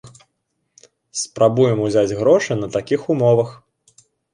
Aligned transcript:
Спрабуем 1.25 1.85
узяць 1.85 2.17
грошы 2.23 2.51
на 2.67 2.75
такіх 2.79 3.01
умовах. 3.15 3.59